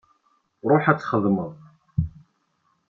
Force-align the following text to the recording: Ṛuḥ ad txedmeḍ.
Ṛuḥ 0.69 0.83
ad 0.91 0.97
txedmeḍ. 0.99 1.53